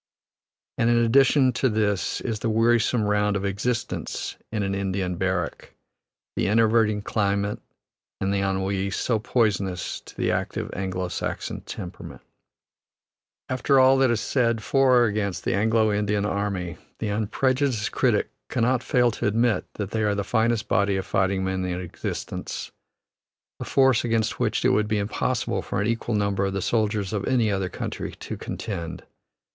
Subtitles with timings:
[0.79, 5.75] And in addition to this is the wearisome round of existence in an Indian barrack,
[6.35, 7.59] the enervating climate
[8.19, 12.23] and the ennui, so poisonous to the active Anglo Saxon temperament.
[13.47, 18.31] After all that is said for or against the Anglo Indian army, the unprejudiced critic
[18.49, 22.71] cannot fail to admit that they are the finest body of fighting men in existence,
[23.59, 27.13] a force against which it would be impossible for an equal number of the soldiers
[27.13, 29.03] of any other country to contend.